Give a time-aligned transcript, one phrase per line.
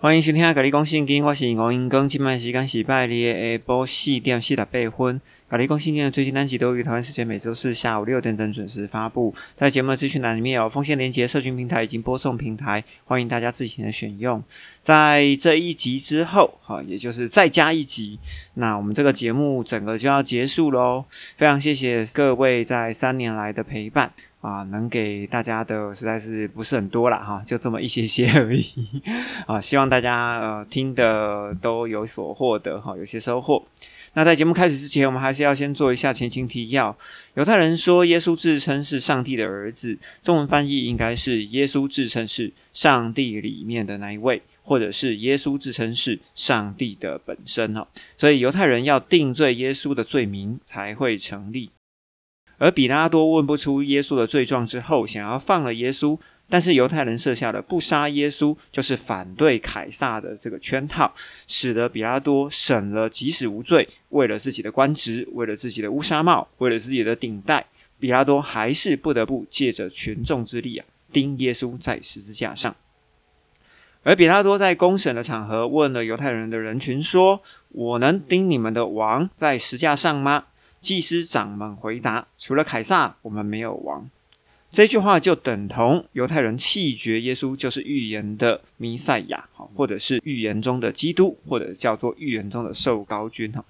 [0.00, 4.64] 欢迎收听《甲你讲圣经》，我是吴英庚，今麦时间是拜日下晡四点四十八
[4.96, 5.20] 分。
[5.50, 9.34] 甲你讲圣经的最新单集都于台湾时间每周四下午六点整准时发布。
[9.56, 14.40] 在节目的资讯栏里面有锋线连接社群平台以及播送平台，欢迎大家自行的选用。
[14.82, 18.20] 在这一集之后，哈，也就是再加一集，
[18.54, 21.06] 那我们这个节目整个就要结束喽。
[21.36, 24.12] 非常谢谢各位在三年来的陪伴。
[24.40, 28.66] 啊，能给大家的实在是不是很多了哈，就这么一些些而已
[29.46, 29.60] 啊。
[29.60, 33.64] 希望大家呃听的都有所获得哈，有些收获。
[34.14, 36.96] 那在节目开始之前，我们还是要先做一下前情提要。
[37.34, 47.86] 犹太人说耶稣自称是上帝的儿子，中文翻译应该是耶稣自称是上帝里面的那一位，或者是耶稣自称是上帝的本身哈。
[48.16, 51.70] 所以犹太人要定罪耶稣的罪名才会成立。
[52.58, 61.14] 而比拉多问不出耶稣的罪状之后，想要放了耶稣，但是犹太人设下了不杀耶稣就是反对凯撒的这个圈套，
[61.46, 67.66] 使得比拉多省了即使无罪，为了自己的官职，为了自己的乌纱帽，为了自己的顶戴，
[68.00, 72.74] 比拉多还是不得不借着群众之力啊，钉耶稣在十字架上。
[74.02, 80.46] 而比拉多在公审的场合问了犹太人的人群说：“我能钉你们的王在石架上吗？”
[80.80, 84.08] 祭司长们回答：“除了凯撒，我们没有王。”
[84.70, 93.64] 这句话就等同犹太人弃绝耶稣就是预言的弥赛亚，哈，或者是预言中的基督，或者叫做预言中的受高君，哈。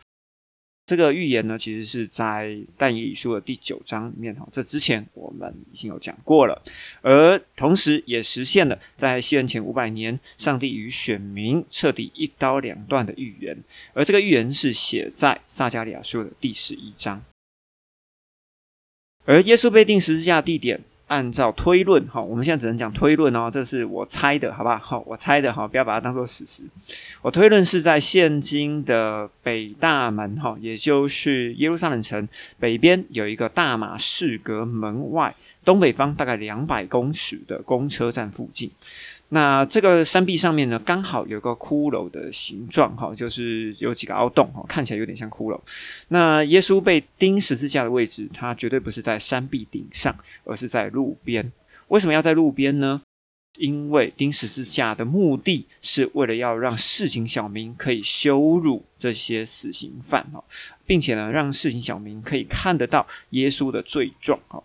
[0.89, 4.49] 这个预言呢，其实是在但以理书的第九章里面哈。
[4.51, 6.63] 这之前我们已经有讲过了，
[7.03, 13.55] 而同时也实现了在西元前五百年，上帝与选民彻底一刀两断的预言。
[13.93, 17.23] 而这个预言是写在撒加利亚书的第十一章。
[19.27, 20.81] 而耶稣被钉十字架地点。
[21.09, 25.03] 按照推论，哈，我们现在只能讲推论哦，这是我猜的，好不好？
[25.07, 26.63] 我猜的，哈，不要把它当做事实。
[27.23, 38.71] 我推论是在现今的北大门，哈，也就是耶路撒冷城北边有一个大马士革门外，东北方大概两百公尺的公车站附近。
[39.31, 45.61] 那这个山壁上面呢，刚好有个骷髅的形状，哈，就是有几个凹洞，哈，看起来有点像骷髅。
[46.09, 51.53] 那耶稣被钉十字架的位置，它绝对不是在山壁顶上，而是在路边。
[51.89, 53.03] 为什么要在路边呢？
[53.59, 60.43] 因为钉十字架的目的是为了要让市井小民可以羞辱这些死刑犯，哈，
[60.87, 64.63] 并且呢，让市井小民可以看得到耶稣的罪状，哈。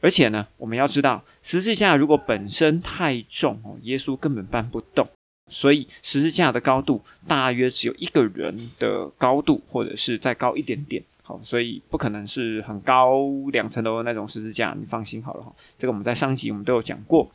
[0.00, 5.06] 而且呢，我们要知道，十字架如果本身太重哦，耶稣根本搬不动，
[5.48, 11.02] 所以十字架的高度大约只有一个人的高度，或者是再高一点点。
[11.22, 15.54] 好，所以不可能是很高两层楼的那种十字架，你放心好了哈。
[15.78, 17.30] 这个我们在上集我们都有讲过。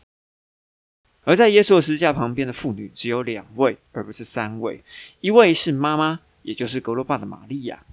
[1.24, 4.84] 而在耶稣的十字架旁边的妇女只有两位，而不是三位，
[5.22, 7.84] 一位是妈妈，也就是格罗巴的玛利亚。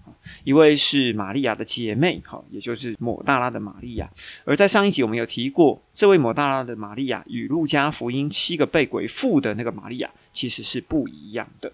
[0.44, 4.10] 一位是玛利亚的姐妹，哈，也就是抹大拉的玛利亚。
[4.44, 11.72] 而在上一集我们有提过，这位抹大拉的玛利亚与路加福音七个被鬼附的那个玛利亚其实是不一样的。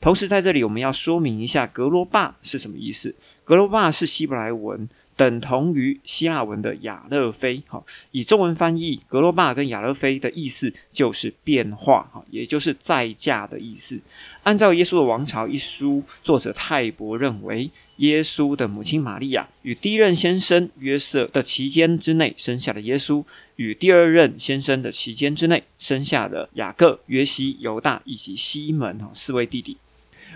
[0.00, 3.14] 同时，在这里我们要说明一下“格罗巴”是什么意思。
[3.44, 4.88] 格罗巴是希伯来文。
[5.18, 13.98] 等同于希腊文的亚勒菲，哈，以中文翻译格罗巴跟亚勒菲的意思就是变化，哈，也就是再嫁的意思。
[14.44, 23.24] 按照《耶稣的王朝》一书，作者泰伯认为，耶稣的母亲玛利亚与第一任先生约瑟的期间之内生下了耶稣，
[23.56, 29.76] 与第二任先生的期间之内生下了雅各、约西、犹大以及西门，哈，四位弟弟。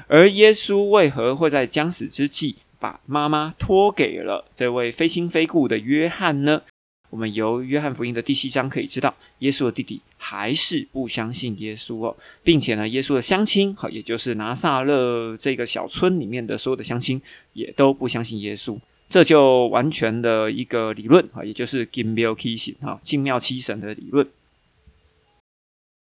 [0.09, 2.57] 而耶稣为何会在将死之际？
[2.83, 6.63] 把妈妈托给了这位非亲非故的约翰呢？
[7.11, 17.23] 我们由约翰福音的第七章可以知道，耶稣的弟弟还是不相信耶稣哦，并且呢，耶稣的乡亲，好，也就是拿撒勒这个小村里面的所有的乡亲，
[17.53, 18.77] 也都不相信耶稣。
[19.09, 24.27] 这就完全的一个理论啊，也就是金庙七神哈，金庙七神的理论。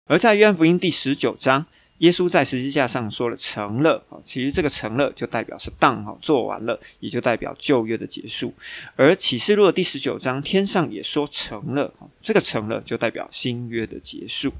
[0.06, 1.66] 而在约翰福音第十九章。
[2.02, 8.52] 耶稣在十字架上说了成了，其实这个成了就代表是当哈做完了，也就代表旧约的结束。
[8.96, 14.52] 而启示录的第十九章天上也说成了，这个成了就代表新约的结束。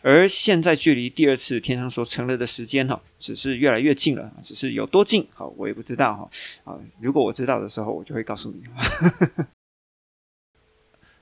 [0.00, 8.62] 而现在距离第二次天上说成了的时间哈，只是越来越近了，只是有多近好我也不知道哈啊，如果我知道的时候，我就会告诉你。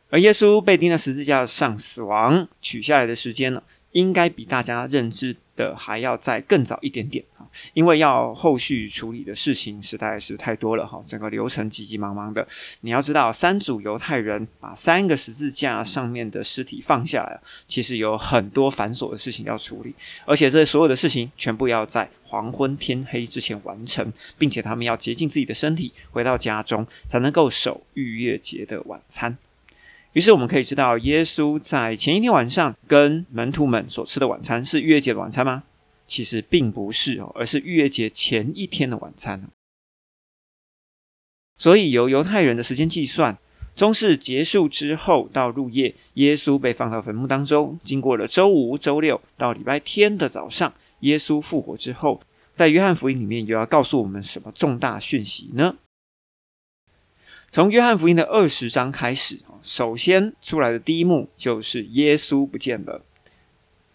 [0.08, 3.60] 而耶稣被钉在十字架上死亡取下来的时间呢？
[3.96, 12.46] 应该比大家认知的还要再更早一点点啊，因为要后续处理的事情实在是太多了哈，整个流程急急忙忙的。
[12.82, 19.94] 你要知道，三组犹太人把三个十字架上面的尸体放下来，其实有很多繁琐的事情要处理，
[20.26, 29.38] 而且这所有的事情全部要在黄昏天黑之前完成，并且他们要洁净自己的身体，回到家中才能够守逾越节的晚餐。
[30.16, 35.64] 于是我们可以知道，耶稣在前一天晚上跟门徒们所吃的晚餐是逾越节的晚餐吗？
[36.06, 39.50] 其实并不是哦，而是逾越节前一天的晚餐。
[41.58, 43.36] 所以由犹太人的时间计算，
[43.74, 47.78] 中式结束之后到入夜，耶稣被放到坟墓当中。
[47.84, 52.22] 经过了周五、周六到礼拜天的早上，耶稣复活之后，
[52.54, 55.76] 在约翰福音里面又要告诉我们什么重大讯息呢？
[57.52, 63.02] 从约翰福音的二十章开始，首先出来的第一幕就是耶稣不见了。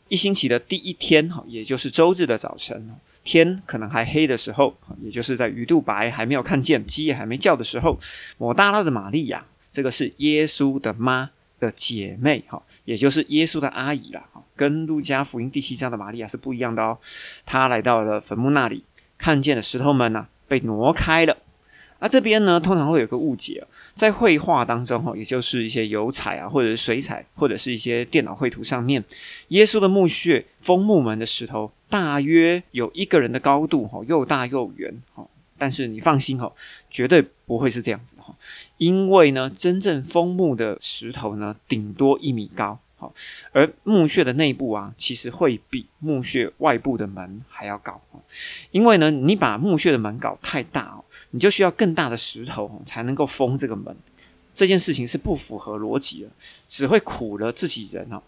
[0.10, 7.98] 一星期的第一天，哈，也就是周日的早晨，天可能还黑的时候，也就是在鱼肚白还没有看见，鸡也还没叫的时候，
[8.38, 14.28] 抹大拉的玛利亚，这个是耶稣的妈的姐妹，哈，也就是耶稣的阿姨啦，
[14.58, 17.00] 跟路加福音第七章的玛利亚是不一样的哦。
[17.46, 18.84] 她来到了坟墓那里，
[19.18, 21.38] 看见了石头们呢被挪开了。
[22.02, 23.64] 那这边呢，通常会有个误解，
[23.94, 29.04] 在绘画当中哈，也就是一些油彩啊，或者是水彩，或者是一些电脑绘图上面，
[29.50, 35.26] 耶稣的墓穴封墓门的石头大约有一个人的高度哈，又大又圆哈。
[35.60, 36.52] 但是你放心哈，
[36.90, 38.36] 绝对不会是这样子的哈，
[38.78, 42.80] 因为呢，真正封墓的石头呢，顶多一米高。
[43.02, 43.12] 好，
[43.52, 48.00] 而墓穴的内部啊，其实会比墓穴外部的门还要高
[48.70, 53.96] 因为呢，你把墓穴的门搞太大哦，你就需要更大的石头才能够封这个门。
[54.54, 56.30] 这件事情是不符合逻辑的，
[56.68, 58.22] 只会苦了自己人哦。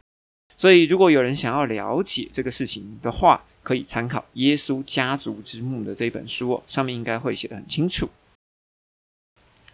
[0.57, 8.09] 所以，如果有人想要了解这个事情的话，可以参考《耶稣家族之墓》的这本书哦，上面应该会写得很清楚。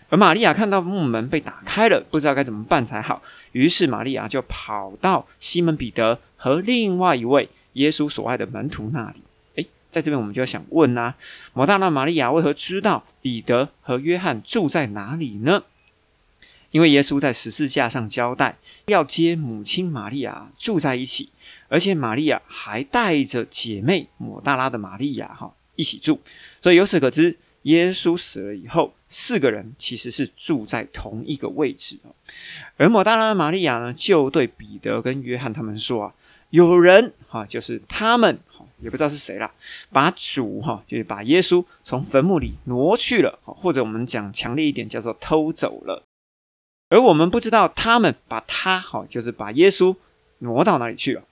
[0.10, 3.22] 而玛利亚看到木门被打开了，不知道该怎么办才好。
[3.52, 9.22] 于是玛利亚就跑到西门彼得和另外一位耶稣所爱的门徒那里。
[9.56, 11.16] 诶，在这边我们就要想问啦：
[11.54, 15.64] 摩大拉玛利亚为何知道彼得和约翰住在哪里呢？
[16.72, 18.58] 因为耶稣在十字架上交代
[18.88, 21.30] 要接母亲玛利亚住在一起，
[21.68, 26.20] 而且玛利亚还带着姐妹摩大拉的玛利亚哈一起住。
[26.62, 27.38] 所以由此可知。
[27.64, 32.14] 耶稣死了以后，四个人其实是住在同一个位置哦。
[32.78, 36.14] 而抹大拉玛利亚呢，就对彼得跟约翰他们说啊
[36.52, 39.52] ：“有人哈，就是他们哈，也不知道是谁啦，
[39.92, 46.04] 把主哈，就是把耶稣从坟墓里挪去了，或者我们讲强烈一点，叫做偷走了。
[46.90, 49.96] 而我们不知道他们把他哈，就是把耶稣
[50.40, 51.24] 挪到哪里去了。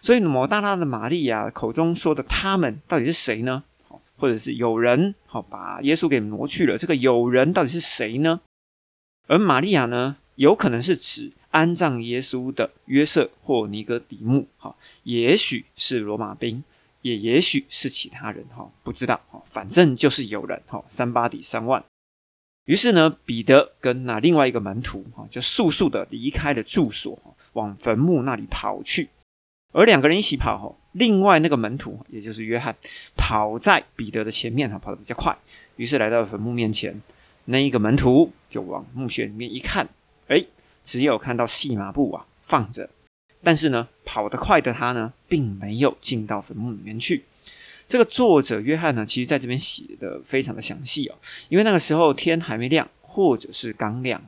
[0.00, 3.64] 所以抹大拉的玛利亚口中说的他们，到底是谁呢？”
[4.18, 8.40] 或者是有人好把耶稣给挪去了，这个有人到底是谁呢？
[9.28, 14.74] 而玛利亚呢，有可能是指安葬耶稣的约瑟或尼哥底木，哈，
[15.04, 16.64] 也许是罗马兵，
[17.02, 21.84] 也也许是其他人，哈，不知道，哈，反正就是有人，哈，三八底三万。
[22.64, 27.18] 于是呢，彼得跟那另外一个门徒，哈，就速速的离开了住所，
[27.54, 29.08] 往坟墓那里跑去。
[29.72, 32.74] 而两个人一起跑，哈，另外那个门徒，也就是约翰，
[33.16, 35.36] 跑在彼得的前面，哈，跑得比较快，
[35.76, 37.00] 于是来到坟墓面前。
[37.44, 39.88] 那一个门徒就往墓穴里面一看，
[40.26, 40.44] 哎，
[40.82, 42.90] 只有看到细麻布啊放着，
[43.42, 47.24] 但是呢，跑得快的他呢，并没有进到坟墓里面去。
[47.86, 51.14] 这个作者约翰呢，其实在这边写的非常的详细哦，
[51.48, 54.22] 因为那个时候天还没亮，或者是刚亮，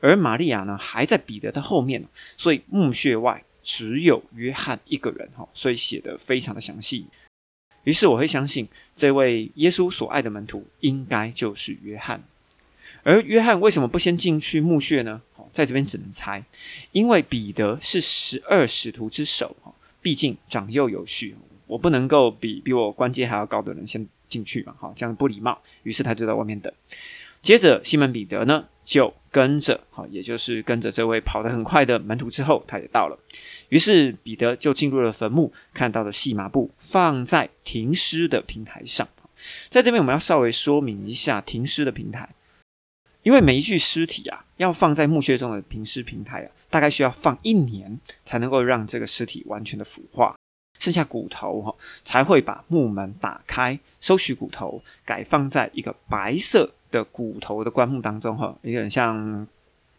[0.00, 2.04] 而玛利亚呢还在彼得的后面，
[2.36, 3.44] 所以墓穴外。
[3.68, 7.06] 只有约翰一个人哈，所以写的非常的详细。
[7.84, 12.24] 于是我会相信这位耶稣所爱的门徒应该就是约翰。
[13.02, 15.20] 而约翰为什么不先进去墓穴呢？
[15.52, 16.42] 在这边只能猜，
[16.92, 19.70] 因为彼得是十二使徒之首哈，
[20.00, 25.60] 毕竟长幼有序，我不能够比比我官阶还要高的人先进去嘛，哈，这样不礼貌。
[25.82, 26.72] 于是他就在外面等。
[27.40, 33.16] 接着，西门彼得呢就跟着，哈，也就是跟着这位跑得很快的门徒之后，他也到了。
[33.68, 39.06] 于是彼得就进入了坟墓，看到了细麻布放在停尸的平台上。
[39.68, 42.28] 在这边，我们要稍微说明一下停尸的平台，
[43.22, 50.36] 因为每一具尸体啊，要放在墓穴中的停尸平台啊，大概需要放一年才能够让这个尸体完全的腐化，
[50.78, 56.72] 剩下骨头哈，才会把木门打开，收取骨头，改放在一个白色。
[56.90, 59.46] 的骨头的棺木当中，哈，有点像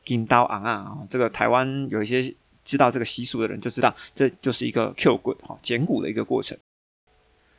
[0.03, 6.57] 金刀昂啊，这个台湾有一些知道这个习俗的人就知道，这就是一个 Q 骨哈捡骨的一个过程。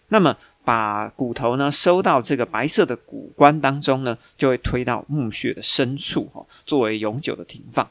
[0.08, 7.88] 那么把骨头呢收到这个白色的骨棺当中呢，就会推到墓穴的深处哈，作为永久的停放。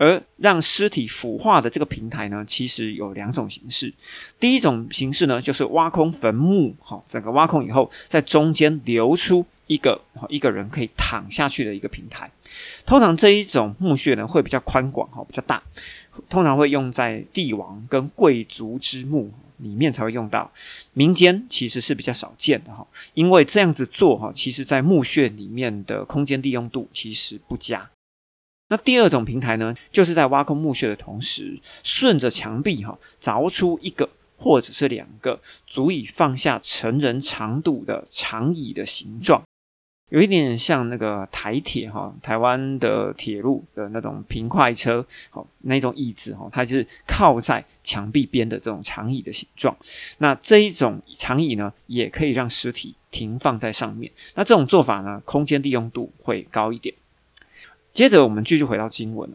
[0.00, 3.92] 而让尸体腐化的这个平台呢，其实有两种形式。
[4.38, 12.30] 第一种形式呢，就是挖空坟墓，哈，整个挖空以后，在中间留出一个一个人可以躺下去的一个平台。
[12.86, 15.62] 通常这一种墓穴呢，会比较宽广，哈，比较大，
[16.30, 20.50] 通常会用在帝王跟贵族之墓里面才会用到。
[20.94, 27.90] 民间其实是比较少见的，哈，因为这样子做，哈，其实在墓穴里面的空间利用度其实不佳。
[28.70, 39.42] 那第二种平台呢，就是在挖空墓穴的同时，顺着墙壁哈凿出一个或者是两个足以放下成人长度的长椅的形状，
[40.10, 49.76] 有一点点像那个台铁哈，台湾的铁路的那种平快车，好那种椅子哈，它就是靠在墙壁边的这种长椅的形状。
[50.18, 54.10] 那这一种长椅呢，也可以让尸体停放在上面。
[54.36, 56.94] 那这种做法呢，空间利用度会高一点。
[58.00, 59.30] 接着我们继续回到经文，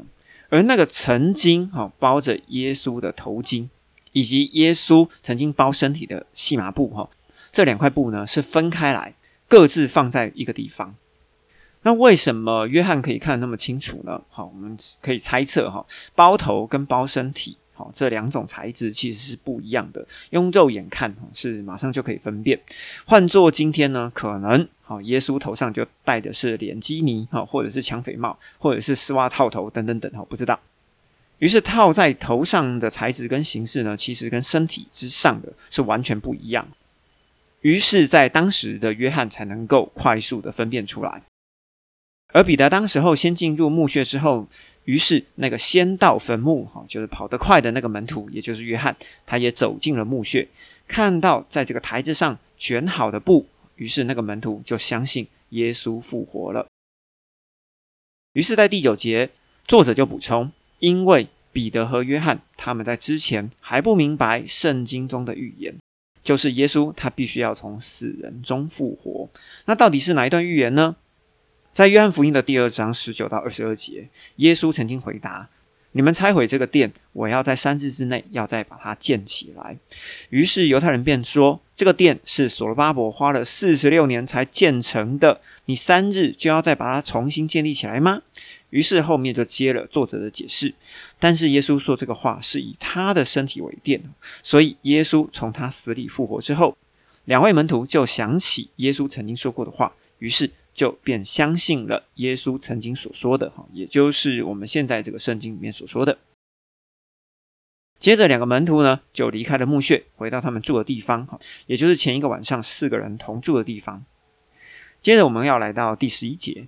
[0.50, 3.70] 而那个曾经哈包着耶稣的头巾，
[4.12, 7.08] 以及耶稣曾经包身体的细麻布哈，
[7.52, 9.14] 这两块布呢是分开来，
[9.48, 10.96] 各自放在一个地方。
[11.84, 14.24] 那为什么约翰可以看得那么清楚呢？
[14.32, 17.60] 好，我们可以猜测哈，包头跟包身体。
[17.76, 22.60] 好，这两种材质其实是不一样的，用肉眼看是马上就可以分辨。
[23.06, 30.60] 换做今天呢，可能好，耶稣头上就戴的是脸基尼，哈，或者是抢匪帽，或者是丝袜套头等等等，哈，不知道。
[31.40, 36.66] 于是套在头上的材质跟形式呢，其实跟身体之上的是完全不一样。
[37.60, 41.24] 于是，在当时的约翰才能够快速的分辨出来。
[42.36, 44.46] 而彼得当时候先进入墓穴之后，
[44.84, 48.94] 于是那个先到坟墓哈，就是跑得快的那个门徒，也就是约翰，
[49.26, 50.46] 他也走进了墓穴，
[50.86, 53.46] 看到在这个台子上卷好的布，
[53.78, 56.68] 于是那个门徒就相信耶稣复活了。
[58.34, 59.30] 于是，在第九节，
[59.66, 65.74] 作者就补充，因为彼得和约翰他们在之前还不明白圣经中的预言，
[66.22, 69.30] 就是耶稣他必须要从死人中复活。
[69.68, 70.98] 那到底是哪一段预言呢？
[71.76, 75.50] 在约翰福音的第二章十九到二十二节，耶稣曾经回答
[75.92, 79.78] ：“你们拆毁这个殿，我要在三日之内要再把它建起来。”
[80.32, 88.22] 于是犹太人便说：“这个殿是所罗巴伯花了四十六年才建成的，你三日就要再把它重新建立起来吗？”
[88.72, 90.74] 于是后面就接了作者的解释。
[91.20, 94.02] 但是耶稣说这个话是以他的身体为殿，
[94.42, 96.78] 所以耶稣从他死里复活之后，
[97.26, 100.50] 两位门徒就想起耶稣曾经说过的话，于是。
[100.76, 106.20] 就便相信了耶稣曾经所说的哈，也就是我们现在这个圣经里面所说的。
[107.98, 114.06] 接着，两个门徒呢就离开了墓穴，回到他们住的地方哈，也就是前一个晚上四个人同住的地方。
[115.02, 116.68] 接着，我们要来到第十一节，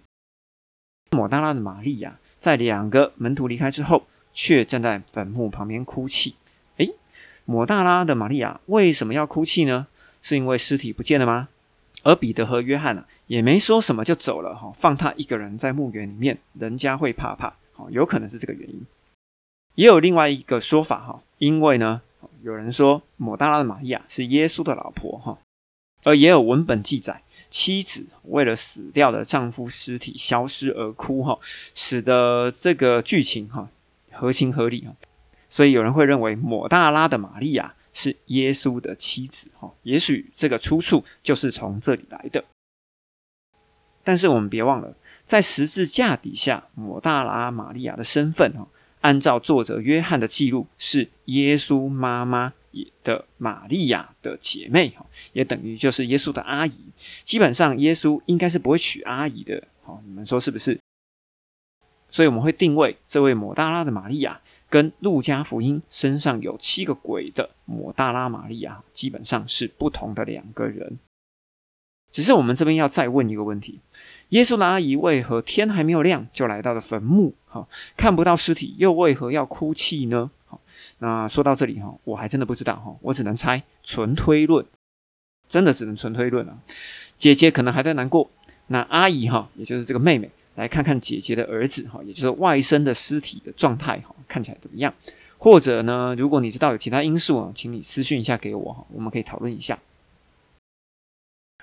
[1.11, 6.35] 抹大拉的玛利亚在两个门徒离开之后，却站在坟墓旁边哭泣。
[6.77, 6.93] 诶，
[7.43, 9.87] 抹大拉的玛利亚为什么要哭泣呢？
[10.21, 11.49] 是因为尸体不见了吗？
[12.07, 18.85] 而彼得和约翰呢，也没说什么就走了哈，放他一个人在墓园里面，人家会怕怕，好，有可能是这个原因。
[19.75, 22.01] 也有另外一个说法哈，因为呢，
[22.43, 25.37] 有人说抹大拉的玛利亚是耶稣的老婆哈，
[26.05, 31.37] 而也有文本记载，妻子为了死掉的丈夫尸体消失而哭哈，
[31.75, 33.67] 使得这个剧情哈
[34.13, 34.95] 合情合理哈，
[35.49, 37.73] 所以有人会认为抹大拉的玛利亚。
[37.97, 42.45] 是耶稣的妻子，哈，也许这个出处就是从这里来的。
[44.03, 48.67] 但是我们别忘了，在十字架底下，抹大拉玛利亚的身份，哈，
[49.01, 52.53] 按照作者约翰的记录，是耶稣妈妈
[53.03, 56.93] 的玛利亚的姐妹，哈，也等于就是耶稣的阿姨。
[57.23, 60.79] 基本上，耶稣应该是不会娶阿姨的，好，你们说是不是？
[62.11, 64.39] 所以我们会定位这位抹大拉的玛利亚，
[64.69, 70.99] 跟路加福音身上有七个鬼的抹大拉玛利亚，基本上是不同的两个人。
[72.09, 73.81] 只是我们这边要再问一个问题：
[74.29, 77.35] 耶稣的阿姨为何天还没有亮就来到了坟墓？
[77.45, 80.31] 哈，看不到尸体，又为何要哭泣呢？
[80.45, 80.59] 好，
[80.99, 84.65] 那说到这里哈，我还真的不知道哈，我只能猜，纯推论，
[85.47, 86.57] 真的只能纯推论了。
[87.17, 88.31] 姐姐可能还在难过，
[88.67, 90.31] 那阿姨哈，也就是这个妹妹。
[90.57, 94.91] 来看看姐姐的儿子哈，也就是外甥的尸体的状态哈，看起来怎么样？
[95.37, 99.77] 或者呢，如果你知道有其他因素啊，请你私讯一下给我哈，我们可以讨论一下。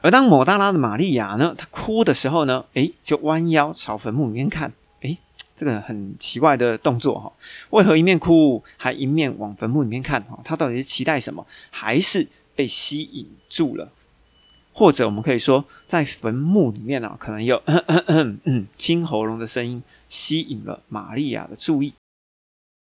[0.01, 5.19] 而当抹大拉的玛利亚呢，她哭的时候呢，诶，就弯腰朝坟墓里面看，诶，
[5.57, 7.33] 这个很奇怪的动作哈，
[7.71, 10.39] 为何一面哭还一面往坟墓里面看哈？
[10.45, 11.45] 他到底是期待什么？
[11.71, 13.91] 还是被吸引住了？
[14.75, 17.63] 或者我们可以说，在坟墓里面呢，可能有
[18.77, 21.95] 清喉咙的声音吸引了玛利亚的注意。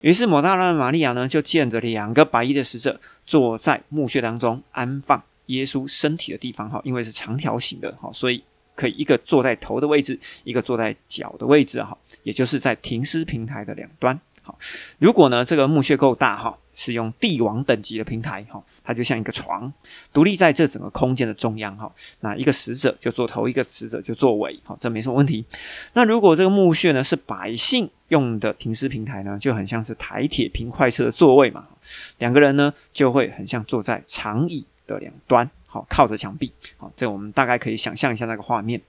[0.00, 8.42] 于是，抹大拉的玛利亚呢，就见着两个白衣的使者坐在墓穴当中安放耶稣身体的地方哈，因为是长条形的哈，所以。
[8.76, 14.21] 可以一个坐在头的位置，一个坐在脚的位置哈，也就是在停尸平台的两端。
[14.47, 14.57] 好，
[15.00, 19.73] 如果呢这个墓穴够大哈，是用帝王等级的平台哈，它就像一个床，
[20.12, 21.93] 独立在这整个空间的中央哈。
[22.21, 25.45] 那一个死者就坐头，一个死者就坐尾，好，这没什么问题。
[25.95, 31.67] 那如果这个墓穴呢是百姓用的停尸平台呢，就很像是台铁平快车的座位嘛，
[32.19, 35.50] 两个人呢就会很像坐在长椅的两端。
[35.69, 38.81] 好靠着墙壁，好，这我们大概可以想象一下那个画面。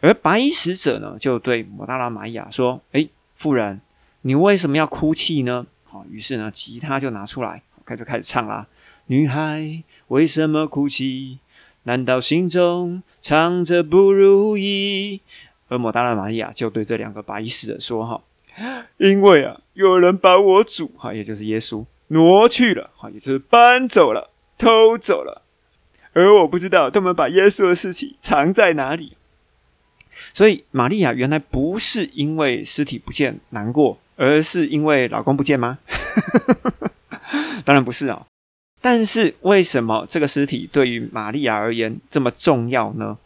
[0.00, 3.80] 而白衣使者呢，就对摩大拉玛雅说：“哎，夫人，
[4.26, 8.66] 你为什么要哭泣呢？”好，于是呢，吉他就拿出来，开始开始唱啦。
[9.06, 11.38] 女孩为什么哭泣？
[11.84, 15.20] 难道心中藏着不如意？
[15.68, 18.22] 而摩大拉玛利亚就对这两个白衣使者说：“哈，
[18.96, 25.42] 因为啊，有人把我主，哈，也就是耶稣挪去了，哈，也就是搬走了，偷走了。”
[26.14, 29.16] 而我不知道他们把耶稣的尸体藏在哪里，
[30.32, 35.78] 所以玛利亚原来不是因为尸体不见难过，而是因为老公不见吗？
[37.64, 38.26] 当然不是啊。
[38.80, 43.16] 但是为什么这个尸体对于玛利亚而言这么重要呢？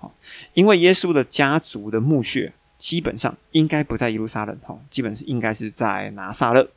[0.54, 6.68] 因为耶稣的家族的墓穴基本上应该不在耶路撒冷，哈，基本是应该是在拿撒勒，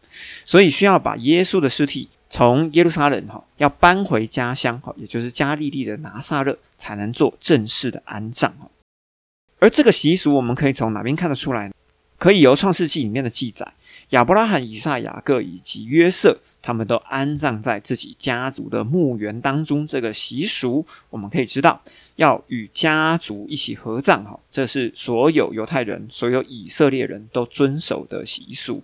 [0.46, 2.10] 所以需要把耶稣的尸体。
[2.34, 8.70] 从耶路撒冷哈要搬回家乡哈，也就是加利利的拿撒勒，才能做正式的安葬哈。
[9.60, 11.70] 而这个习俗，我们可以从哪边看得出来？
[12.22, 13.74] 可以由创世纪里面的记载，
[14.10, 19.88] 亚伯拉罕、以撒、雅各以及约瑟，他们都安葬在自己家族的墓园当中。
[19.88, 21.82] 这个习俗，我们可以知道，
[22.18, 28.84] 要与家族一起合葬哈，这是所有犹太人、所有以色列人都遵守的习俗。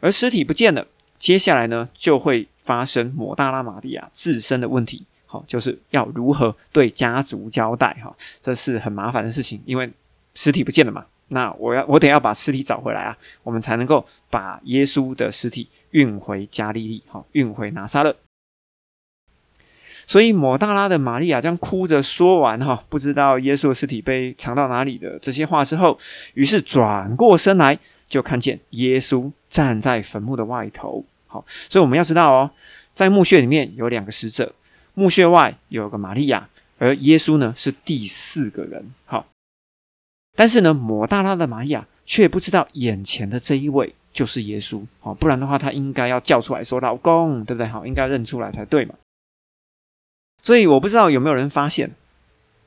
[0.00, 0.86] 而尸体不见了。
[1.18, 9.90] 接下来呢，就会发生摩大拉玛蒂亚自身的问题，好，就是要如何对家族交代哈，这是很麻烦的事情，因为
[10.36, 18.14] 尸体不见了嘛，那我要我得要把尸体找回来啊，我们才能够把耶稣的尸体运回加利利，好，运回拿撒勒。
[20.06, 25.98] 所以抹大拉的玛利亚将哭着说完哈，不知道耶稣的尸体被藏到哪里的这些话之后，
[26.34, 27.78] 于是转过身来。
[28.10, 32.50] 就看见耶稣站在坟墓的外头，好，所以我们要知道哦，
[32.92, 34.52] 在墓穴里面有两个使者，
[34.94, 39.24] 墓穴外有个玛利亚，而耶稣呢是第四个人，好，
[40.40, 47.66] 但是呢，抹大拉的玛利亚却不知道眼前的这一位就是耶稣，好，不然的话他应该要叫出来说老公，对不对？
[47.66, 48.94] 好，应该认出来才对嘛。
[50.40, 51.90] 所以我不知道有没有人发现，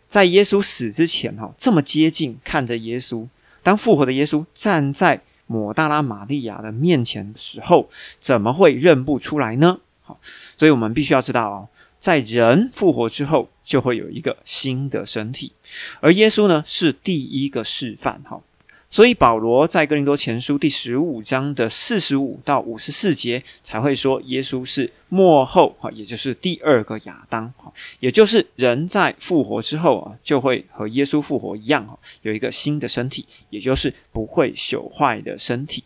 [0.08, 3.28] 在耶稣死之前，哈，这么接近看着耶稣，
[3.64, 5.22] 当复活的耶稣站在。
[5.46, 9.80] 抹大拉玛利亚的面前的时候，怎么会认不出来呢？
[10.02, 10.18] 好，
[10.58, 11.68] 所以我们必须要知道哦，
[12.04, 15.54] 在人复活之后，就会有一个新的身体，
[16.02, 18.22] 而耶稣呢是第一个示范。
[18.26, 18.42] 哈。
[18.90, 35.86] 所以保罗在哥林多前书第十五章的四十五到五十四节才会说，耶稣是末后哈，也就是第二个亚当哈，也就是人在复活之后啊，就会和耶稣复活一样哈，有一个新的身体，也就是不会朽坏的身体。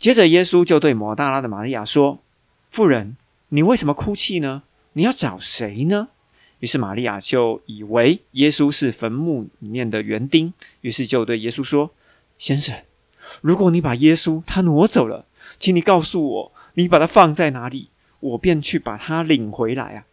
[0.00, 2.18] 接着耶稣就对摩大拉的玛利亚说
[2.68, 3.16] ：“妇人，
[3.54, 4.64] 你为什么哭泣呢？
[4.94, 6.08] 你要找谁呢？”
[6.58, 11.92] 于是玛利亚就以为耶稣是坟墓里面的园丁，于是就对耶稣说
[12.36, 12.74] ：“先生，
[13.40, 15.26] 如果你把耶稣他挪走了，
[15.60, 20.06] 请你告诉我，你把他放在哪里，我便去把他领回来啊。”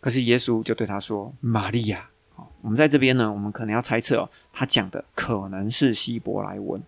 [0.00, 2.10] 可是耶稣就对他说：“玛利亚。”，
[2.62, 6.80] 我们在这边呢，我们可能要猜测哦，他讲的可能是希伯来文，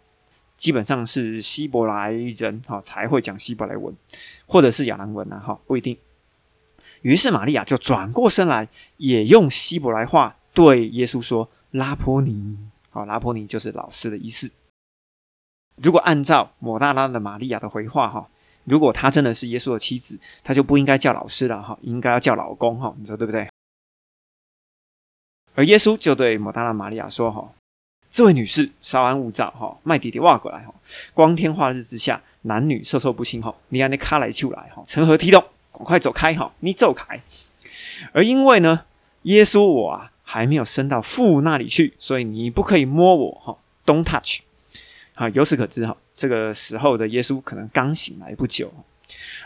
[0.63, 3.93] 基本上是希伯来人哈才会讲希伯来文，
[4.47, 5.99] 或者是亚兰文啊，哈，不一定。
[7.01, 12.57] 于是玛利亚就转过身来，也用希伯来话对耶稣说：“拉波尼，
[12.91, 14.53] 好，拉波尼就是老师的意思。”
[15.83, 18.31] 如果按照抹大拉的玛利亚的回话，哈，
[18.63, 23.49] 如果她真的是耶稣的妻子，她就不应该叫老师了，哈，应该要叫老公，哈，你说对不对？
[25.57, 27.53] 而耶稣就对抹大拉玛利亚说：“哈，
[28.13, 30.75] 这位女士稍安勿躁，哈，麦迪迪挖过来，哈，
[31.15, 36.53] 光天化日之下，男女授受不亲，哈，你看那卡来就来，哈，成何体统？”赶快走开哈！
[36.61, 37.19] 你走开。
[38.13, 38.85] 而因为呢，
[39.23, 43.57] 耶稣我啊还没有升到父那里去，所以你不可以摸我哈。
[43.87, 44.41] Don't touch。
[45.15, 48.71] 好，由此可知哈，这个时候的耶稣可能刚醒来不久。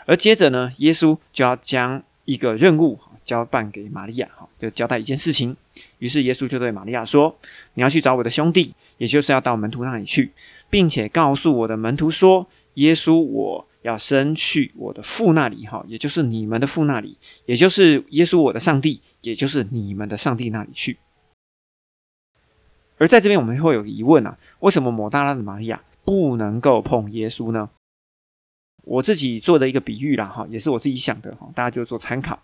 [0.05, 5.55] 而接着呢，耶稣就要将一个任务交办给玛利亚，哈，就交代一件事情。
[5.99, 7.37] 于是耶稣就对玛利亚说
[7.75, 10.33] ：“你要去找我的兄弟，也就是要到门徒那里去，
[10.69, 20.97] 并且告诉我的门徒说，耶稣我要升去我的父那里，哈，也就是你们的父那里，也就是耶稣我的上帝，也就是你们的上帝那里去。”
[22.99, 27.69] 而在这边我们会有疑问啊，为什么抹大拉的玛利亚不能够碰耶稣呢？
[28.83, 32.41] 我自己做的一个比喻啦，哈，也是我自己想的哈，大家就做参考。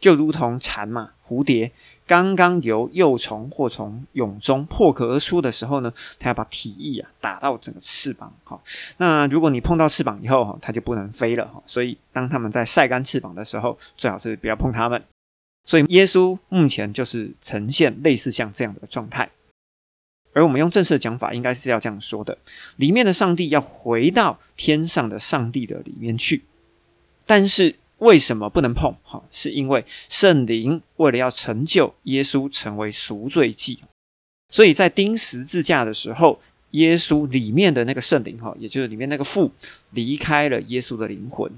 [0.00, 1.72] 就如同蝉嘛，蝴蝶
[2.08, 8.58] 刚刚由幼虫或从蛹中破壳而出的时候呢，它要把体液啊打到整个翅膀，哈。
[8.96, 11.62] 那如果你碰到翅膀以后，哈，它就不能飞了，哈。
[11.66, 15.00] 所以当它们在晒干翅膀的时候，最好是不要碰它们。
[15.66, 19.30] 所以耶稣目前就是呈现类似像这样的状态。
[20.32, 22.38] 而我们用正式的讲法，应该是要这样说的：
[22.76, 26.44] 里面的上帝要回到天上的上帝的里面去，
[27.26, 28.94] 但是为什么不能碰？
[29.02, 33.80] 哈，是因为圣灵为了要成就耶稣成为赎罪祭，
[34.50, 36.40] 所以在钉十字架的时候，
[36.72, 39.50] 耶稣里面的那个圣灵，哈，也就是里面那个父
[39.90, 41.50] 离开了耶稣的灵魂，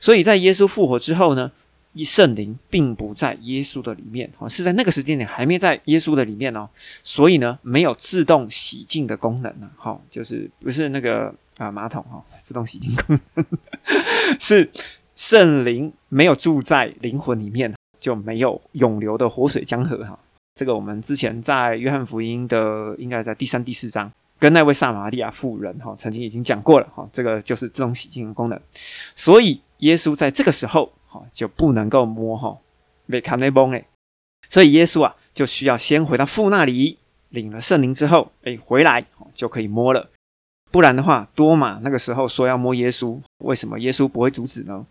[0.00, 1.52] 所以在耶稣复活之后呢？
[1.94, 6.66] 一圣灵并不在耶稣的里面，哈，是在那个时间点还没在耶稣的里面哦，
[7.04, 13.46] 所以呢，没有自动洗净的功能呢，好，就是不是那个啊马桶哈，自动洗净功能
[14.40, 14.70] 是
[15.22, 20.18] 圣灵没有住在灵魂里面，就没有永流的活水江河哈。
[20.56, 28.60] 这个我们之前在约翰福音的应该在第三、第四章跟那位撒玛利亚妇人哈，曾经已经讲过了哈，这个就是自动洗净的功能，
[29.14, 30.92] 所以耶稣在这个时候。
[31.06, 32.58] 好，就不能够摸哈，
[33.06, 33.84] 被卡内崩诶。
[34.48, 39.04] 所以耶稣啊，就需要先回到父那里，领了圣灵之后，哎，回来
[39.34, 40.08] 就可以摸了。
[40.72, 44.86] 不然的话，多马那个时候说要摸耶稣，为什么耶稣不会阻止呢？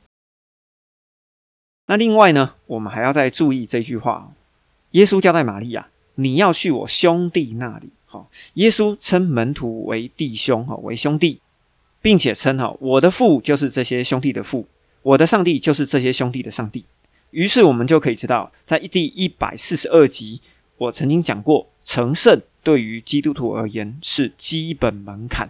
[1.91, 4.32] 那另外呢，我们还要再注意这句话：
[4.91, 7.89] 耶稣交代玛利亚，你要去我兄弟那里。
[8.06, 11.41] 好，耶稣称门徒为弟兄哈，为兄弟，
[12.01, 14.67] 并且称哈，我的父就是这些兄弟的父。
[15.01, 16.86] 我的上帝就是这些兄弟的上帝，
[17.32, 20.39] 于是我们就可以知道，在第一百四十二集，
[20.77, 25.49] 我曾经讲过，成圣对于基督徒而言是基本门槛。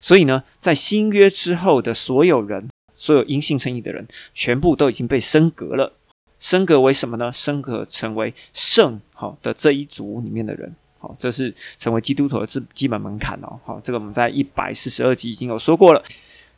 [0.00, 5.92] 所以呢，在新约之后的所有人，所有因信称义的人，全部都已经被升格了。
[6.40, 7.32] 升格为什么呢？
[7.32, 13.60] 升格成为圣好的这一族里面的人，好，这是成为基督徒的基基本门槛哦。
[13.64, 16.02] 好，这个我们在一百四十二集已经有说过了。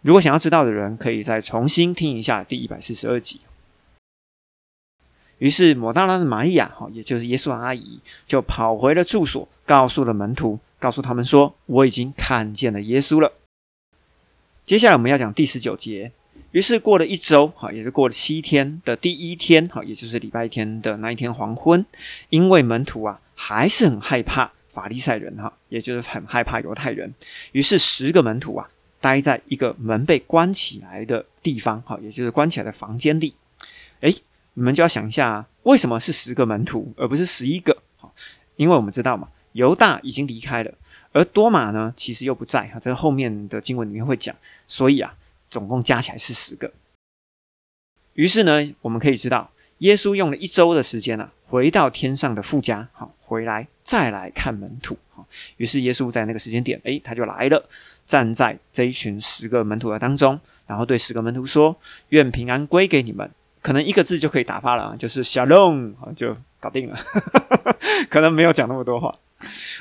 [0.03, 3.40] 如果想要知道的人，可以再重新听一下第一百四十二集。
[5.38, 13.35] 于是，抹大拉的玛利亚，哈，也就是耶稣阿姨，就跑回了住所，告诉了门徒，告诉他们说：“我已经看见了耶稣了。”
[14.66, 16.11] 接下来我们要讲第十九节。
[16.52, 21.84] 于是过了一周，哈，也是过了七天的第一天，哈，也就是礼拜天的那一天黄昏，
[22.30, 27.14] 因为门徒啊还是很害怕法利赛人，哈，也就是很害怕犹太人，
[27.52, 28.68] 于是十个门徒啊。
[29.00, 33.32] 待在一个门被关起来的地方，哈，也就是关起来的房间里。
[34.00, 34.12] 诶，
[34.54, 37.80] 你们就要想一下，为什么是十个门徒而不是十一个？
[38.56, 40.74] 因为我们知道嘛，犹大已经离开了，
[41.12, 42.66] 而多马呢，其实又不在。
[42.70, 44.34] 哈，在后面的经文里面会讲，
[44.66, 45.14] 所以啊，
[45.50, 46.72] 总共加起来是十个。
[48.14, 54.96] 于是呢，我们可以知道，耶稣用了一周的时间呢，回到天上的父家，好，回来再来看门徒。
[55.11, 57.68] 好于是耶稣在那个时间点，诶，他就来了，
[58.06, 61.76] 站在这一群十个门徒的当中，然后对十个门徒说
[62.11, 63.30] ：“愿平安归给你们。”
[63.61, 66.96] 可能一个字就可以打发了，就是 “shalom”，就搞定了。
[68.08, 69.14] 可能没有讲那么多话。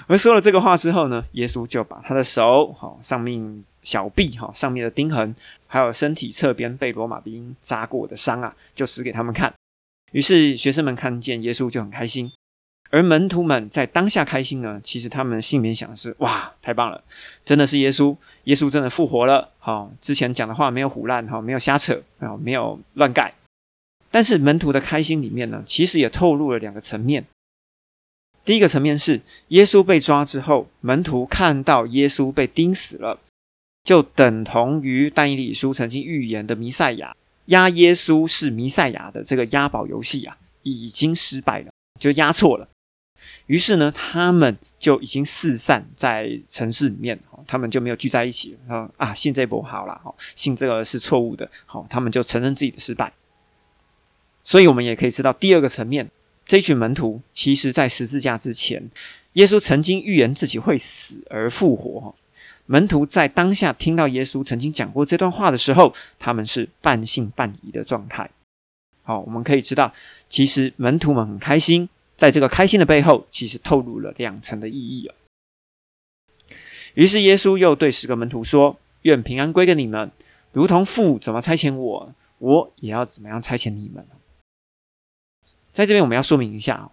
[0.07, 5.33] 而说了这个话之后呢，耶稣就把他的手，好，上面小臂，哈，上面的钉痕，
[5.65, 9.53] 还有身体侧边被罗马兵扎过的伤啊，就死给他们看。
[10.11, 12.29] 于是学生们看见耶稣就很开心。
[12.89, 17.01] 而门徒们在当下开心呢，其实他们心里面想的是：哇，太棒了，
[17.45, 19.53] 真的是耶稣，耶稣真的复活了。
[19.57, 23.33] 好，之前讲的话没有胡乱，哈，没有瞎扯，啊，没有乱盖。
[24.11, 27.25] 但是门徒的开心里面呢，其实也透露了两个层面。
[28.43, 33.19] 第一个层面是，耶稣被抓之后，门徒看到耶稣被钉死了，
[33.87, 42.67] 就等同于但以理书曾经预言的弥赛亚压耶稣是弥赛亚的这个押宝游戏啊，已经失败了，就押错了。
[43.45, 48.57] 于是呢，他们就已经四散在城市里面，他们就没有聚在一起。
[48.67, 49.97] 说啊，信这波好了，
[50.35, 53.13] 信这个是错误的，好，他们就承认自己的失败。
[54.43, 56.11] 所以，我们也可以知道第二个层面，
[56.45, 58.91] 这群门徒其实在十字架之前，
[59.33, 62.13] 耶稣曾经预言自己会死而复活。
[62.67, 68.29] 门徒在当下听到耶稣曾经讲过这段话的时候，他们是半信半疑的状态。
[69.03, 69.93] 好，我们可以知道，
[70.29, 75.15] 其实门徒们很开心，在这个开心的背后，其实透露了两层的意义啊。
[76.93, 80.11] 于是耶稣又对十个门徒说：“愿平安归给你们，
[80.51, 84.05] 如同父怎么差遣我，我也要怎么样差遣你们。”
[85.71, 86.89] 在这边我们要说明一下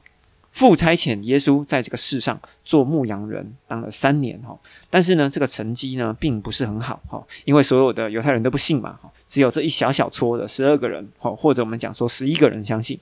[0.54, 4.56] 父差遣耶稣在这个世上做牧羊人，当了三年哈，
[4.88, 12.96] 但是呢，这个成绩呢并不是很好哈，因为所有的犹太人都不信嘛哈，只有这一小小撮的十二个人哈，或者我们讲说十一个人相信，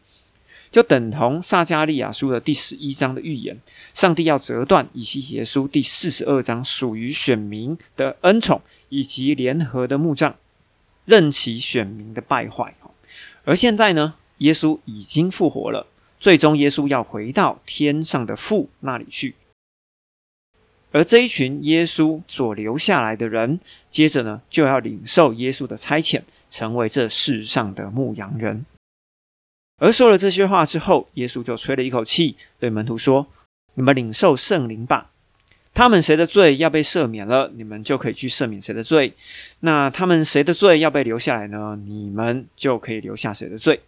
[0.71, 3.61] 就等同撒加利亚书的第十一章的预言，
[3.93, 10.37] 上帝要折断以西结书第四十二章属于选民的恩宠以及联合的墓葬，
[11.05, 12.91] 任其选民的败坏哈，
[13.45, 15.87] 而现在呢，耶稣已经复活了。
[16.23, 19.35] 最终，耶稣要回到天上的父那里去，
[20.93, 23.59] 而这一群耶稣所留下来的人，
[23.91, 28.65] 接着呢，就要领受耶稣的差遣，成为这世上的牧羊人。
[29.79, 33.27] 而说了这些话之后，耶稣就吹了一口气，对门徒说
[33.75, 35.11] ：“你们领受圣灵吧。
[35.75, 39.13] 他们谁的罪要被赦免了，你们就可以去赦免谁的罪；
[39.59, 43.81] 那他们谁的罪要被留下来呢，你们就可以留下谁的罪。”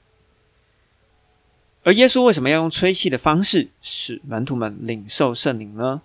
[1.85, 6.01] 而耶稣为什么要用吹气的方式使门徒们领受圣灵呢？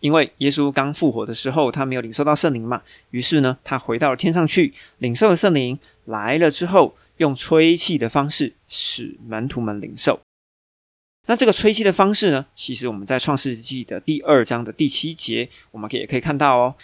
[0.00, 2.82] 因为耶稣刚复活的时候，他没有领受到圣灵嘛。
[3.10, 10.20] 于是呢，他回到了天上去，领受了圣灵来了之后，用吹气的方式使门徒们领受。
[11.26, 12.46] 那这个吹气的方式呢？
[12.54, 16.74] 其实我们在创世纪的第二章的第七节，我们可也可以看到哦。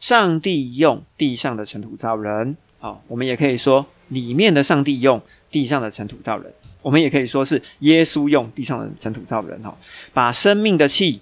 [0.00, 6.52] 上帝用地上的尘土造人，好，我们也可以说里面的上帝用地上的尘土造人。
[6.82, 9.76] 我们也可以说是耶稣用地上的尘土造人哈，
[10.14, 11.20] 把生命的气，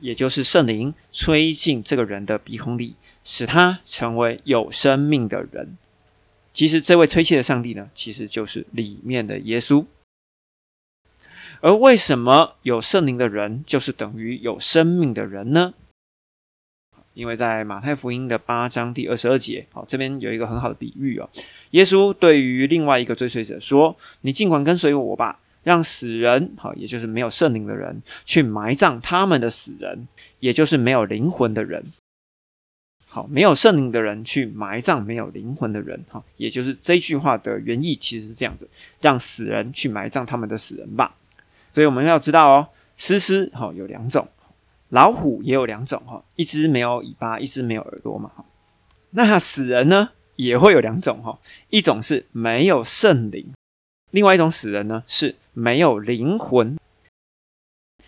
[0.00, 5.78] 也就是圣灵，吹进这个人的鼻孔里，使他成为有生命的人。
[6.52, 9.86] 其实这位吹气的上帝呢，其实就是里面的耶稣。
[11.60, 15.74] 而为什么有圣灵的人就是等于有生命的人呢？
[17.18, 21.28] 因为在马太福音的八章第二十二节，好，这边有一个很好的比喻哦。
[21.72, 30.06] 耶稣对于另外一个追随者说：“你尽管跟随我吧，让死人，好，也就是没有圣灵的人，去埋葬他们的死人，
[30.38, 31.86] 也就是没有灵魂的人。
[33.08, 41.16] 好，没有圣灵的人去埋葬没有灵魂的人，好，也就是这句话的原意其实是这样子：让死人去埋葬他们的死人吧。
[41.72, 44.28] 所以我们要知道哦，诗诗好有两种。”
[44.90, 48.44] 老虎也有两种哈，一只没有尾巴，一只没有耳朵嘛哈。
[49.10, 51.38] 那死人呢也会有两种哈，
[51.70, 53.52] 一种是没有圣灵，
[54.10, 56.78] 另外一种死人呢是没有灵魂。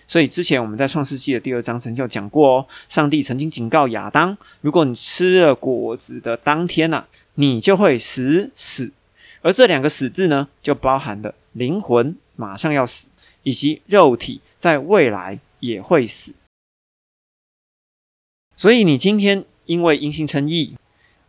[0.06, 8.90] 所以之前我们在创世纪的第二章曾经有讲过哦，上帝曾经警告亚当，如果你吃了果子的当天呐，你就会死死。
[9.42, 13.06] 而这两个死字呢，就包含了灵魂马上要死，
[13.42, 16.34] 以及肉体在未来也会死。
[18.60, 20.76] 所以你今天因为因信称义，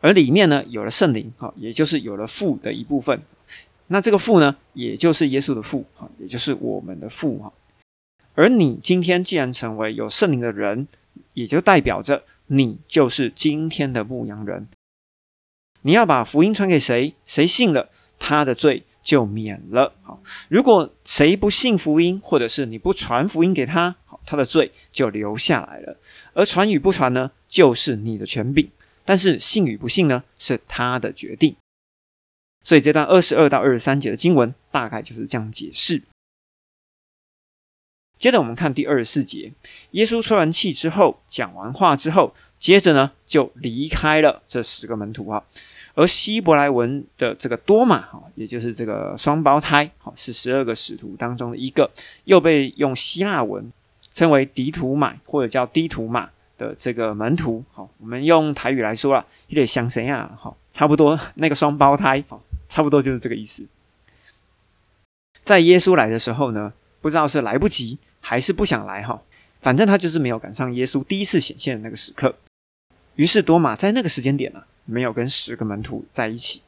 [0.01, 3.23] 而里面呢有了圣灵，哈，也就是有了父的一部分。
[3.87, 7.53] 那这个父呢，也就是耶稣的父，哈，也就是我们的父，哈。
[8.35, 10.89] 而你今天既然成为有圣灵的人，
[11.33, 14.67] 也就代表着你就是今天的牧羊人。
[15.83, 17.87] 你要把福音传给谁，谁信了，
[18.19, 19.93] 他的罪就免了。
[20.01, 23.95] 好，如果谁不信福音，或者是你不传福音给他。
[24.25, 25.97] 他的罪就留下来了，
[26.33, 28.67] 而传与不传呢，就是你的权柄；
[29.03, 31.55] 但是信与不信呢，是他的决定。
[32.63, 36.03] 所以这段二十二到二十三节的经文大概就是这样解释。
[38.19, 39.51] 接着我们看第二十四节，
[39.91, 45.43] 耶稣吹完气之后，讲完话之后，接着呢就离开了这十个门徒啊。
[45.95, 51.89] 而希伯来文的这个多马哈，也就是这个双胞胎，好是十二个使徒当中的一个，
[52.25, 53.73] 又被用希腊文。
[54.13, 60.31] 称为迪图马或者叫低图马的这个门徒，好，我们用台语来说啦，有点像谁啊？
[60.37, 63.65] 好，差不多那个双胞胎，好，差不多就是这个意思。
[65.43, 69.21] 在耶稣来的时候呢，不知道是来不及还是不想来哈，
[69.61, 72.35] 反正他就是没有赶上耶稣第一次显现的那个时刻。
[73.15, 76.61] 于是多马在那个时间点呢，没有跟十个门徒在一起。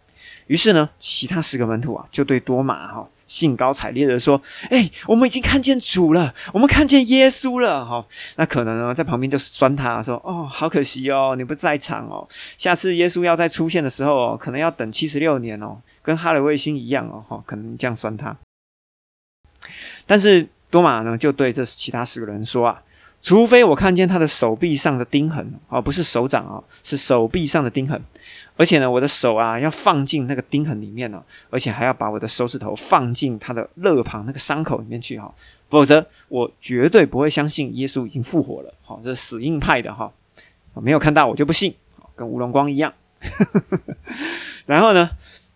[0.47, 3.07] 于是呢，其他十个门徒啊，就对多马哈。
[3.33, 12.29] 兴高采烈的说：“哎，我们已经看见主了，我们看见耶稣了。”哈，那可能呢，在旁边就酸他说：“哦，好可惜哦，你不在场哦。
[12.59, 18.37] 下次耶稣要再出现的时候哦，可能要等七十六年哦，跟哈雷卫星一样哦。”哈，可能这样酸他。
[20.05, 22.83] 但是多马呢，就对这其他十个人说：“啊，
[23.23, 27.99] 除非我看见他的手臂上的钉痕，哦，不是手掌哦，是手臂上的钉痕。
[28.55, 35.33] 而且呢，我的手啊要放进那个钉痕里面哦，而且还要把我的手指头放进他的肋旁那个伤口里面去哈，
[35.67, 38.71] 否则我绝对不会相信耶稣已经复活了。
[38.83, 40.11] 好，这是死硬派的哈，
[40.75, 41.73] 没有看到我就不信，
[42.15, 42.93] 跟乌龙光一样。
[44.67, 45.09] 然后呢，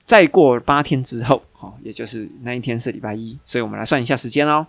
[0.06, 4.66] 再过八天之后，好，也就是那一天是礼拜一，所以我们来算一下时间哦。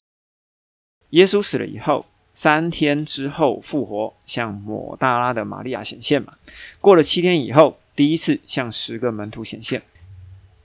[1.10, 6.34] 耶稣死了以后，三天之后复活，向抹大拉的玛利亚显现嘛。
[6.82, 7.78] 过了七天以后。
[7.98, 9.82] 第一次向十个门徒显现，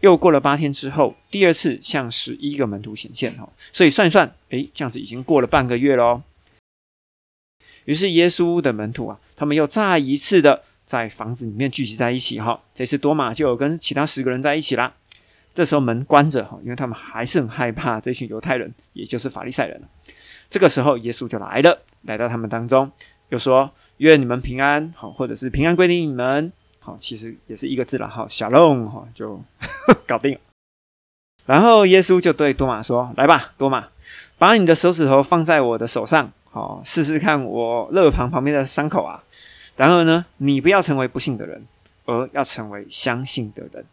[0.02, 3.36] 又过了八天之后，第二次向十一个门徒显现。
[3.36, 6.22] 哈，所以算一算，诶，这样子已经过了半个月喽。
[7.86, 12.40] 于是耶稣的门徒啊，他们又再一次的在房子里面聚集在一起。
[12.40, 14.94] 哈，这次多马就跟其他十个人在一起啦。
[15.56, 19.82] 这时候门关着，哈，因为他们还是很害怕这群犹太人，也就是法利赛人。
[20.52, 22.92] 这个时候耶稣就来了，来到他们当中，
[23.30, 26.54] 又说：“愿你们平安。”好，或者是平安归定你们。
[26.84, 29.42] 好，其实也是一个字了，哈，小龙哈就
[30.06, 30.38] 搞定。
[31.46, 33.88] 然后耶稣就对多马说：“来吧，多马，
[34.38, 39.24] 把你的手指头放在我的手上，好，试试看我肋旁旁边的伤口啊。
[39.78, 41.66] 然后呢，你不要成为不幸的人，
[42.06, 43.86] 而要成为相信的人。”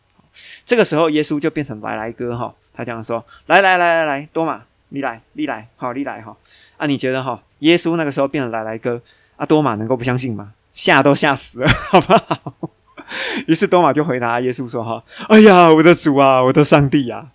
[0.66, 6.36] 这个时候，耶稣就变成来来哥哈，他这样说：“来来来来来，多马，你来，你来，好，你来哈。
[6.76, 9.00] 啊，你觉得哈，耶稣那个时候变成来来哥，
[9.36, 10.54] 啊，多马能够不相信吗？
[10.72, 12.70] 吓都吓死了，好不好？”
[13.46, 17.30] 于是多马就回答耶稣说：“哈，哎呀，我的主啊，我的上帝呀！”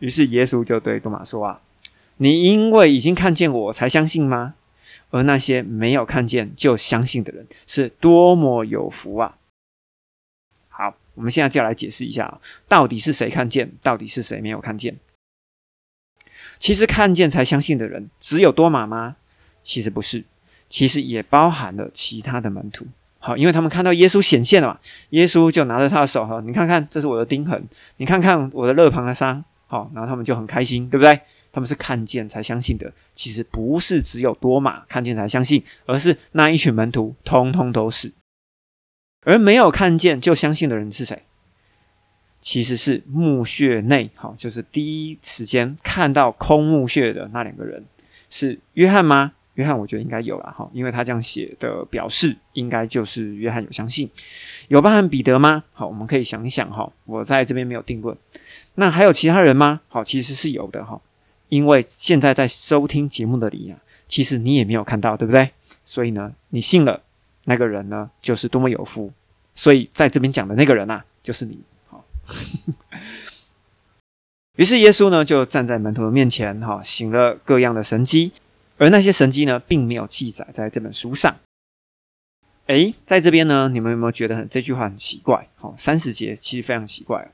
[0.00, 1.60] 于是耶稣就对多马说：“啊，
[2.18, 4.54] 你因为已经看见我才相信吗？
[5.10, 9.38] 而那些没有看见就相信的人，是多么有福啊！”
[10.68, 14.98] 好，我们现在就来解释一下，到底是谁看见，到底是谁没有看见？
[16.58, 19.16] 其实看见才相信的人只有多马吗？
[19.62, 20.24] 其实不是，
[20.68, 22.86] 其实也包含了其他的门徒。
[23.22, 24.78] 好，因为他们看到耶稣显现了嘛，
[25.10, 27.62] 耶稣就拿着他的手哈，你看看，这是我的钉痕，
[27.98, 31.20] 你看看我的肋旁的伤，好，然后他们就很开心，对不对？
[31.52, 38.12] 他们是看见才相信的，其实不是只有多马看见才相信，而是那一群门徒通通都是。
[39.26, 41.24] 而没有看见就相信的人是谁？
[42.40, 47.84] 其实是墓穴内，好，就是第一时间看到空墓穴的那两个人，
[48.30, 49.32] 是约翰吗？
[49.60, 54.08] 约翰，我觉得应该有了哈，因为他这样写的表示，应该就是约翰有相信，
[54.68, 55.62] 有包含彼得吗？
[55.74, 58.16] 好，我们可以想一想哈，我在这边没有定论。
[58.76, 59.82] 那还有其他人吗？
[59.88, 60.98] 好，其实是有的哈，
[61.50, 65.50] 因为现在在收听节目的你啊，其实你也没有看到，对不对？
[65.84, 67.02] 所以呢，你信了
[67.44, 69.12] 那个人呢，就是多么有福。
[69.54, 71.60] 所以在这边讲的那个人呐，就是你。
[71.88, 72.04] 好，
[74.56, 78.32] 于是耶稣呢，就站在门徒的面前哈，行了各样的神迹。
[78.80, 81.36] 而那些神迹呢，并没有记载在这本书上。
[82.68, 85.50] 诶，在这边呢，你们有没有觉得这句话很奇怪？
[85.56, 87.30] 好，三十节其实非常奇怪。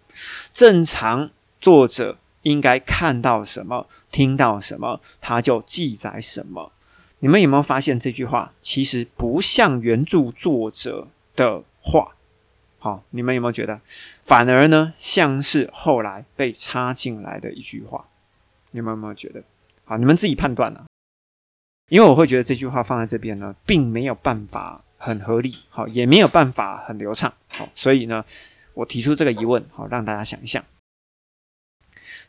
[0.52, 1.30] 正常
[1.60, 6.72] 作者应该看到什么、听到什么，他就记载什么。
[7.20, 11.06] 你们有没有发现这句话其实不像原著作者
[11.36, 12.16] 的话？
[12.80, 13.80] 好，你们有没有觉得，
[14.24, 18.08] 反而呢，像是后来被插进来的一句话？
[18.72, 19.44] 你们有没有觉得？
[19.84, 20.84] 好，你们自己判断啊。
[21.88, 28.24] 因为我会觉得这句话放在这边呢，并没有办法很合理，好，也没有办法很流畅，好，所以呢，
[28.74, 30.62] 我提出这个疑问，好，让大家想一想。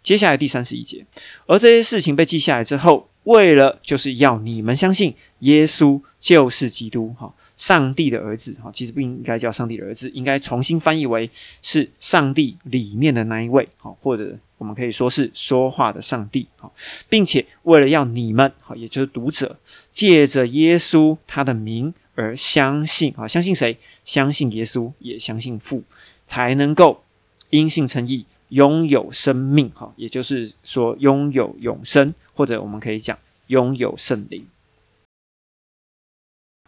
[0.03, 1.05] 接下来第三十一节，
[1.47, 11.29] 而这些事情被记下来之后，为了就是要你们相信耶稣就是基督，哈，上帝的儿子，哈，其实不应该叫上帝的儿子，应该重新翻译为
[11.61, 14.37] 是上帝里面的那一位，哈，或者。
[14.59, 16.67] 我们可以说是说话的上帝，哈，
[17.07, 19.59] 并且为了要你们，哈，也就是读者，
[19.91, 23.77] 借着耶稣他的名而相信，啊，相信谁？
[24.03, 25.83] 相信耶稣，也相信父，
[26.25, 27.03] 才能够
[27.51, 33.15] 因信称义，拥有生命，哈，也就是说拥有永生，或者我们可以讲
[33.45, 34.47] 拥有圣灵。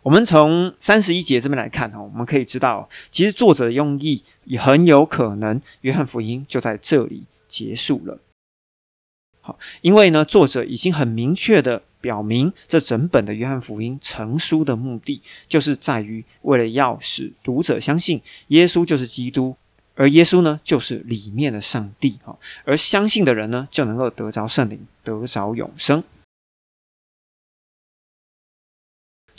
[0.04, 7.24] 我们从三十一节这边来看，哈，我们可以知道，其实作者的用意也很有可能，约翰福音就在这里。
[7.50, 8.20] 结束了。
[9.42, 19.56] 好，因为呢，作者已经很明确的表明，这整本的约翰福音成书的目的，就是在于为了要使读者相信耶稣就是基督，
[19.96, 22.20] 而耶稣呢，就是里面的上帝。
[22.24, 26.04] 哈，而相信的人呢，就能够得着圣灵，得着永生。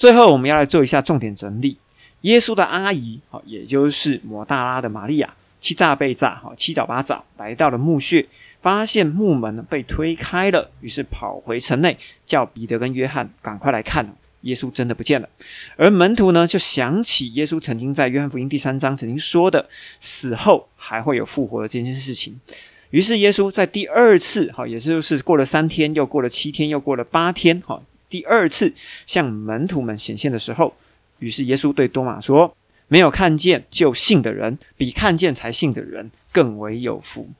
[0.00, 1.76] 最后，我们要来做一下重点整理：
[2.22, 5.34] 耶稣的阿姨，好，也就是摩大拉的玛利亚。
[5.60, 8.26] 七炸被炸，哈，七早八早来到了墓穴，
[8.62, 14.16] 发现墓门被推开了，于是跑回城内，叫彼得跟约翰赶快来看。
[14.40, 15.28] 耶稣真的不见了。
[15.76, 19.68] 而门徒呢，就想起耶稣曾经在约翰福音第三章曾经说的，
[20.00, 22.40] 死后还会有复活的这件事情。
[22.88, 28.74] 于是耶稣在第二次，哈，也就是过了三天，又过了七天，又过了八天，哈，第二次
[29.06, 30.74] 向门徒们显现的时候，
[31.20, 32.54] 于是耶稣对多马说
[32.88, 37.30] ：“没有看见就信的人，比看见才信的人更为有福。”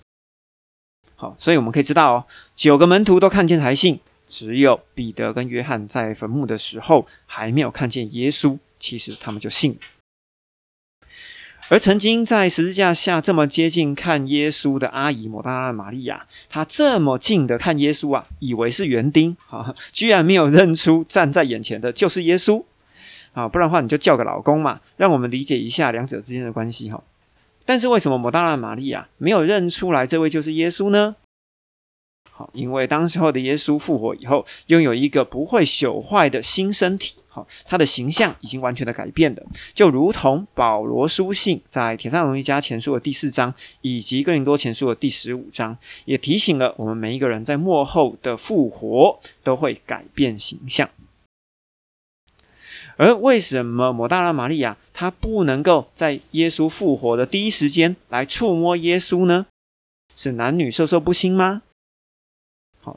[1.17, 9.79] 好，所以我们可以知道哦，九个门徒都看见才信，只有彼得跟约翰在坟墓的时候还没有看见耶稣，其实他们就信。
[11.71, 22.65] 而曾经在十字架下这么接近看耶稣的阿姨抹大拉玛利亚，她这么近的看耶稣啊，以为是园丁， 哈，居然没有认出站在眼前的就是耶稣，
[23.35, 27.01] 啊，不然的话你就叫个老公嘛，让我们理解一下两者之间的关系哈。
[27.65, 31.15] 但是为什么摩大拉玛利亚没有认出来这位就是耶稣呢？
[32.33, 50.91] 好，因为当时候的耶稣复活以后，拥有一个不会朽坏的新身体，好，他的形象已经完全的改变了，就如同保罗书信在铁上容易加前书的第四章，以及哥林多前书的第十五章，也提醒了我们每一个人在末后的复活都会改变形象。
[52.97, 59.47] 而为什么摩大拉玛利亚她不能够在耶稣复活的第一时间来触摸耶稣呢？
[60.17, 61.63] 是男女授受不亲吗？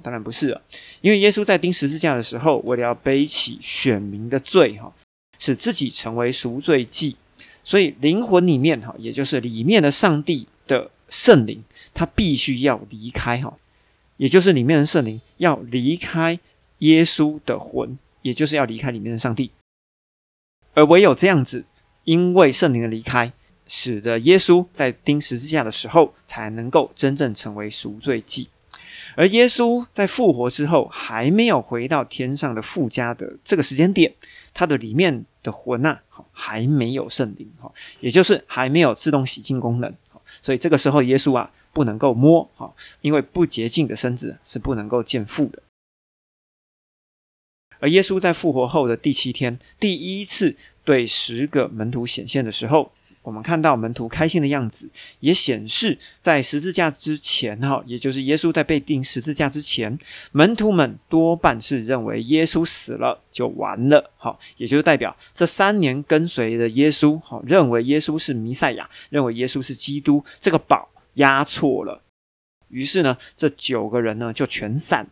[0.02, 0.62] 当然不是了，
[1.02, 4.94] 因为耶稣在钉十字架的时候，为了要背起选民的罪，哈，
[5.38, 7.16] 使自己成为赎罪祭，
[7.64, 11.64] 所以灵魂里面，哈，也就是里面的上帝的圣灵，
[11.94, 13.58] 他必须要离开，哈，
[14.18, 16.39] 也就是里面的圣灵要离开
[16.80, 19.52] 耶稣的魂，也就是要离开里面的上帝。
[20.74, 21.66] 而唯有这样子，
[22.04, 23.32] 因为圣灵的离开，
[23.68, 28.50] 使得耶稣在钉十字架的时候，才能够真正成为赎罪祭。
[29.16, 34.14] 而耶稣在复活之后，还没有回到天上的父家的这个时间点，
[34.54, 39.94] 他的里面的魂啊，还没有圣灵，哈，也就是还没有自动洗净功能，
[40.41, 45.62] 所以这个时候耶稣啊，不能够摸，哈，因为不洁净的身子是不能够见父的。
[47.80, 54.89] 而耶稣在复活后的第七天，第一次对十个门徒显现的时候，我们看到门徒开心的样子，
[55.21, 59.97] 也显示在十字架之前，哈，也就是耶稣在被钉十字架之前，
[60.32, 72.03] 门徒们多半是认为耶稣死了就完了，哈，也就是代表这三年跟随的耶稣，哈，认为耶稣是弥赛亚，认为耶稣是基督，这个宝押错了，
[72.67, 75.09] 于是呢，这九个人呢就全散了。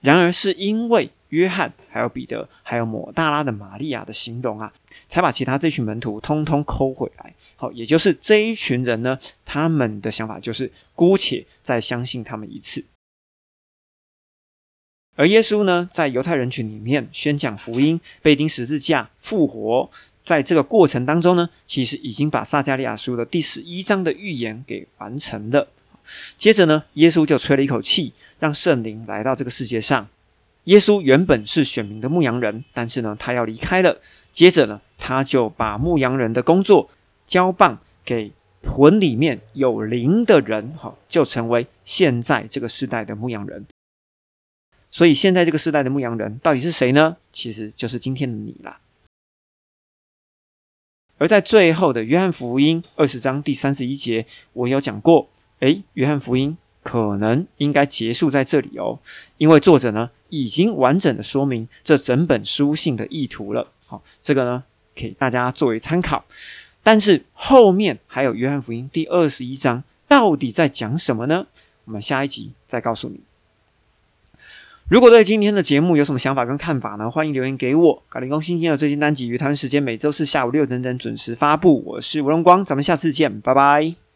[0.00, 4.72] 然而，是因为约翰、还有彼得、还有抹大拉的玛利亚的形容啊，
[5.08, 7.34] 才把其他这群门徒通通抠回来。
[7.56, 12.84] 好，也就是这一群人呢，他们的想法就是姑且再相信他们一次。
[15.16, 19.90] 而耶稣呢，在犹太人群里面宣讲福音、被钉十字架、复活，
[20.24, 25.68] 在这个过程当中呢，其实已经把撒加利亚书的第十一章的预言给完成了。
[26.38, 28.14] 接着呢，耶稣就吹了一口气。
[28.38, 30.08] 让圣灵来到这个世界上。
[30.68, 34.02] 耶稣原本是选民的牧羊人，但是呢，他要离开了。
[34.34, 36.90] 接着呢，他就把牧羊人的工作
[37.26, 43.64] 交棒给魂里面有灵的人，哈，就成为现在这个时代的牧羊人。
[44.90, 47.16] 所以，现在这个时代的牧羊人到底是谁呢？
[47.32, 48.80] 其实就是今天的你啦。
[51.16, 56.58] 而在最后的约翰福音二十章第三十一节，我有讲过，诶，约翰福音。
[56.80, 58.98] 可能应该结束在这里哦，
[59.36, 63.68] 因为作者呢已经完整的说明这整本书信的意图了。
[63.86, 64.64] 好，这个呢
[64.94, 66.24] 给大家作为参考。
[66.82, 71.46] 但是后面还有约翰福音第二十一章，到底在讲什么呢？
[71.84, 73.20] 我们下一集再告诉你。
[74.88, 77.10] 如果对今天的节目有什么想法跟看法呢？
[77.10, 78.02] 欢迎留言给我。
[78.08, 81.82] 卡林公新天的最新单集于台湾时间每周四下午六点整准时发布。
[81.84, 84.07] 我是吴荣光，咱们下次见，拜拜。